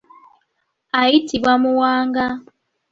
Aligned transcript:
Ayitibwa 0.99 1.53
Muwanga. 1.63 2.25